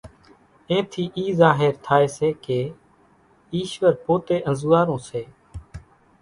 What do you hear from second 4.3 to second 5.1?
انزوئارون